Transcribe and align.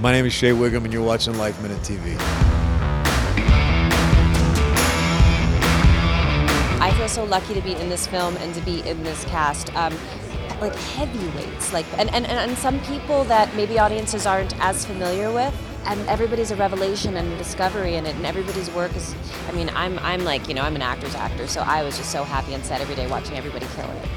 My 0.00 0.12
name 0.12 0.26
is 0.26 0.32
Shea 0.32 0.52
Whigham, 0.52 0.84
and 0.84 0.92
you're 0.92 1.02
watching 1.02 1.36
Life 1.38 1.60
Minute 1.60 1.78
TV. 1.78 2.16
I 6.80 6.94
feel 6.96 7.08
so 7.08 7.24
lucky 7.24 7.52
to 7.54 7.60
be 7.60 7.72
in 7.72 7.88
this 7.88 8.06
film 8.06 8.36
and 8.36 8.54
to 8.54 8.60
be 8.60 8.78
in 8.88 9.02
this 9.02 9.24
cast. 9.24 9.74
Um, 9.74 9.92
like 10.60 10.74
heavyweights, 10.76 11.72
like 11.72 11.84
and, 11.98 12.14
and, 12.14 12.26
and 12.26 12.56
some 12.58 12.78
people 12.82 13.24
that 13.24 13.52
maybe 13.56 13.80
audiences 13.80 14.24
aren't 14.24 14.56
as 14.60 14.84
familiar 14.84 15.32
with. 15.32 15.52
And 15.84 16.00
everybody's 16.08 16.52
a 16.52 16.56
revelation 16.56 17.16
and 17.16 17.32
a 17.32 17.36
discovery 17.36 17.96
in 17.96 18.06
it, 18.06 18.14
and 18.14 18.24
everybody's 18.24 18.70
work 18.70 18.94
is. 18.94 19.16
I 19.48 19.52
mean, 19.52 19.68
I'm 19.74 19.98
I'm 19.98 20.22
like 20.22 20.46
you 20.46 20.54
know 20.54 20.62
I'm 20.62 20.76
an 20.76 20.82
actor's 20.82 21.16
actor, 21.16 21.48
so 21.48 21.62
I 21.62 21.82
was 21.82 21.96
just 21.96 22.12
so 22.12 22.22
happy 22.22 22.54
on 22.54 22.62
set 22.62 22.80
every 22.80 22.94
day 22.94 23.08
watching 23.08 23.36
everybody 23.36 23.66
kill 23.74 23.90
it. 23.90 24.08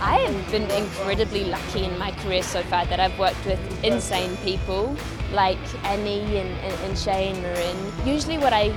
I 0.00 0.18
have 0.18 0.50
been 0.50 0.70
incredibly 0.70 1.44
lucky 1.44 1.84
in 1.84 1.98
my 1.98 2.12
career 2.12 2.42
so 2.42 2.62
far 2.64 2.86
that 2.86 3.00
I've 3.00 3.18
worked 3.18 3.44
with 3.46 3.84
insane 3.84 4.36
people 4.38 4.96
like 5.34 5.58
Annie 5.84 6.38
and, 6.38 6.50
and, 6.60 6.74
and 6.82 6.98
Shane 6.98 7.44
are 7.44 7.52
in. 7.52 8.06
Usually 8.06 8.38
what 8.38 8.52
I 8.52 8.72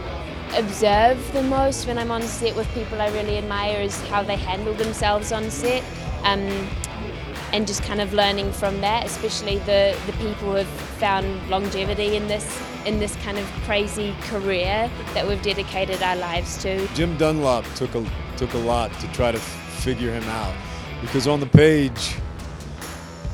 observe 0.55 1.31
the 1.33 1.43
most 1.43 1.87
when 1.87 1.97
I'm 1.97 2.11
on 2.11 2.21
set 2.21 2.55
with 2.55 2.67
people 2.73 3.01
I 3.01 3.09
really 3.09 3.37
admire 3.37 3.81
is 3.81 4.01
how 4.07 4.23
they 4.23 4.35
handle 4.35 4.73
themselves 4.73 5.31
on 5.31 5.49
set. 5.49 5.83
Um, 6.23 6.67
and 7.53 7.65
just 7.65 7.81
kind 7.83 8.01
of 8.01 8.13
learning 8.13 8.51
from 8.51 8.81
that, 8.81 9.05
especially 9.05 9.59
the, 9.59 9.97
the 10.05 10.11
people 10.13 10.33
who 10.33 10.55
have 10.55 10.67
found 10.67 11.49
longevity 11.49 12.15
in 12.15 12.27
this 12.27 12.61
in 12.85 12.99
this 12.99 13.15
kind 13.17 13.37
of 13.37 13.45
crazy 13.63 14.15
career 14.21 14.89
that 15.13 15.27
we've 15.27 15.41
dedicated 15.41 16.01
our 16.01 16.15
lives 16.15 16.61
to. 16.63 16.87
Jim 16.89 17.17
Dunlop 17.17 17.65
took 17.75 17.95
a 17.95 18.05
took 18.37 18.53
a 18.53 18.57
lot 18.57 18.91
to 18.99 19.07
try 19.13 19.31
to 19.31 19.39
figure 19.39 20.11
him 20.11 20.23
out 20.25 20.53
because 21.01 21.27
on 21.27 21.39
the 21.39 21.45
page 21.45 22.15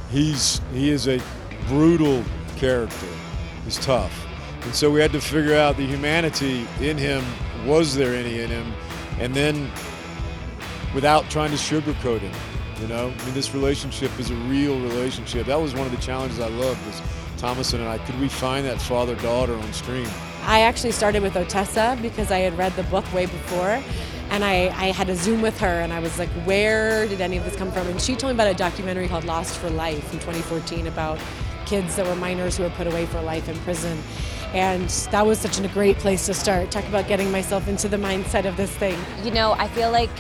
he's 0.09 0.61
he 0.73 0.89
is 0.89 1.07
a 1.07 1.19
brutal 1.67 2.23
character. 2.53 3.07
He's 3.65 3.77
tough. 3.77 4.25
And 4.63 4.73
so 4.73 4.89
we 4.89 5.01
had 5.01 5.11
to 5.11 5.21
figure 5.21 5.55
out 5.55 5.77
the 5.77 5.85
humanity 5.85 6.65
in 6.79 6.97
him. 6.97 7.23
Was 7.65 7.95
there 7.95 8.15
any 8.15 8.39
in 8.39 8.49
him? 8.49 8.73
And 9.19 9.33
then 9.33 9.69
without 10.93 11.29
trying 11.29 11.51
to 11.51 11.57
sugarcoat 11.57 12.19
him. 12.19 12.33
You 12.81 12.87
know, 12.87 13.13
I 13.17 13.25
mean, 13.25 13.33
this 13.33 13.53
relationship 13.53 14.17
is 14.19 14.29
a 14.29 14.35
real 14.35 14.79
relationship. 14.79 15.47
That 15.47 15.59
was 15.59 15.73
one 15.73 15.85
of 15.85 15.91
the 15.91 16.01
challenges 16.01 16.39
I 16.39 16.47
loved 16.49 16.85
was 16.85 17.01
Thomasin 17.37 17.79
and 17.79 17.87
I. 17.87 17.97
Could 17.99 18.19
we 18.19 18.27
find 18.27 18.65
that 18.65 18.81
father-daughter 18.81 19.55
on 19.55 19.73
screen? 19.73 20.07
I 20.43 20.61
actually 20.61 20.91
started 20.91 21.23
with 21.23 21.33
Ottessa 21.33 22.01
because 22.01 22.31
I 22.31 22.39
had 22.39 22.57
read 22.57 22.73
the 22.75 22.83
book 22.83 23.11
way 23.13 23.25
before. 23.25 23.81
And 24.29 24.43
I, 24.43 24.69
I 24.69 24.91
had 24.91 25.09
a 25.09 25.15
Zoom 25.15 25.41
with 25.41 25.59
her, 25.59 25.81
and 25.81 25.93
I 25.93 25.99
was 25.99 26.17
like, 26.17 26.29
where 26.45 27.07
did 27.07 27.21
any 27.21 27.37
of 27.37 27.45
this 27.45 27.55
come 27.55 27.71
from? 27.71 27.87
And 27.87 28.01
she 28.01 28.15
told 28.15 28.31
me 28.31 28.35
about 28.35 28.47
a 28.47 28.57
documentary 28.57 29.07
called 29.07 29.25
Lost 29.25 29.59
for 29.59 29.69
Life 29.69 30.11
in 30.11 30.19
2014 30.19 30.87
about 30.87 31.19
kids 31.73 31.95
that 31.95 32.05
were 32.05 32.15
minors 32.15 32.55
who 32.55 32.61
were 32.61 32.69
put 32.69 32.85
away 32.85 33.03
for 33.07 33.19
life 33.19 33.49
in 33.49 33.57
prison. 33.61 33.97
And 34.53 34.87
that 35.09 35.25
was 35.25 35.39
such 35.39 35.59
a 35.59 35.67
great 35.69 35.97
place 35.97 36.27
to 36.27 36.33
start. 36.35 36.69
Talk 36.69 36.87
about 36.87 37.07
getting 37.07 37.31
myself 37.31 37.67
into 37.67 37.89
the 37.89 37.97
mindset 37.97 38.45
of 38.45 38.55
this 38.57 38.69
thing. 38.69 38.95
You 39.23 39.31
know, 39.31 39.53
I 39.53 39.67
feel 39.69 39.89
like 39.89 40.11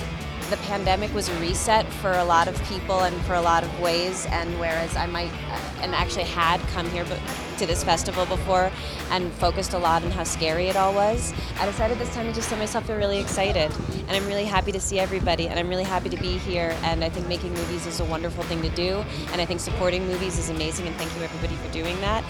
the 0.53 0.61
pandemic 0.67 1.11
was 1.15 1.29
a 1.29 1.39
reset 1.39 1.83
for 1.93 2.11
a 2.11 2.23
lot 2.23 2.47
of 2.47 2.63
people 2.65 3.01
and 3.05 3.19
for 3.25 3.33
a 3.33 3.41
lot 3.41 3.63
of 3.63 3.79
ways. 3.79 4.27
And 4.27 4.59
whereas 4.59 4.95
I 4.95 5.07
might, 5.07 5.31
uh, 5.49 5.81
and 5.81 5.95
actually 5.95 6.25
had 6.25 6.61
come 6.73 6.87
here 6.91 7.03
to 7.05 7.65
this 7.65 7.83
festival 7.83 8.27
before 8.27 8.71
and 9.09 9.31
focused 9.33 9.73
a 9.73 9.79
lot 9.79 10.03
on 10.03 10.11
how 10.11 10.23
scary 10.23 10.67
it 10.67 10.75
all 10.75 10.93
was, 10.93 11.33
I 11.59 11.65
decided 11.65 11.97
this 11.97 12.13
time 12.13 12.27
to 12.27 12.33
just 12.33 12.51
let 12.51 12.59
myself 12.59 12.85
feel 12.85 12.97
really 12.97 13.19
excited. 13.19 13.71
And 14.07 14.11
I'm 14.11 14.27
really 14.27 14.45
happy 14.45 14.71
to 14.71 14.79
see 14.79 14.99
everybody, 14.99 15.47
and 15.47 15.57
I'm 15.57 15.69
really 15.69 15.85
happy 15.85 16.09
to 16.09 16.17
be 16.17 16.37
here. 16.37 16.77
And 16.83 17.03
I 17.03 17.09
think 17.09 17.27
making 17.27 17.51
movies 17.55 17.87
is 17.87 17.99
a 17.99 18.05
wonderful 18.05 18.43
thing 18.43 18.61
to 18.61 18.69
do. 18.69 19.03
And 19.31 19.41
I 19.41 19.45
think 19.45 19.59
supporting 19.59 20.05
movies 20.05 20.37
is 20.37 20.51
amazing, 20.51 20.85
and 20.85 20.95
thank 20.97 21.15
you 21.15 21.23
everybody 21.23 21.55
for 21.55 21.73
doing 21.73 21.99
that. 22.01 22.23